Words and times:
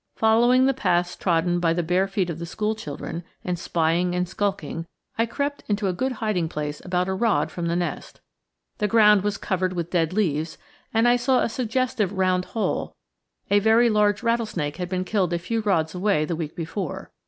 Following 0.15 0.65
the 0.65 0.73
paths 0.73 1.15
trodden 1.15 1.59
by 1.59 1.73
the 1.73 1.83
bare 1.83 2.07
feet 2.07 2.31
of 2.31 2.39
the 2.39 2.47
school 2.47 2.73
children, 2.73 3.23
and 3.43 3.59
spying 3.59 4.15
and 4.15 4.27
skulking, 4.27 4.87
I 5.15 5.27
crept 5.27 5.63
into 5.67 5.87
a 5.87 5.93
good 5.93 6.13
hiding 6.13 6.49
place 6.49 6.83
about 6.83 7.07
a 7.07 7.13
rod 7.13 7.51
from 7.51 7.67
the 7.67 7.75
nest. 7.75 8.19
The 8.79 8.87
ground 8.87 9.21
was 9.21 9.37
covered 9.37 9.73
with 9.73 9.91
dead 9.91 10.11
leaves, 10.11 10.57
and 10.91 11.07
I 11.07 11.17
saw 11.17 11.43
a 11.43 11.49
suggestive 11.49 12.13
round 12.13 12.45
hole 12.45 12.95
a 13.51 13.59
very 13.59 13.91
large 13.91 14.23
rattlesnake 14.23 14.77
had 14.77 14.89
been 14.89 15.03
killed 15.05 15.33
a 15.33 15.37
few 15.37 15.59
rods 15.61 15.93
away 15.93 16.25
the 16.25 16.35
week 16.35 16.55
before. 16.55 17.11